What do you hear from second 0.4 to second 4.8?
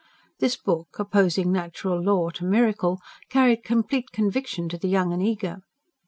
book, opposing natural law to miracle, carried complete conviction to